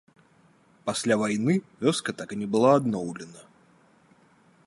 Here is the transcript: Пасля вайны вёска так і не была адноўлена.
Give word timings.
Пасля 0.89 1.17
вайны 1.23 1.53
вёска 1.87 2.09
так 2.21 2.29
і 2.35 2.39
не 2.41 2.47
была 2.57 2.71
адноўлена. 2.79 3.41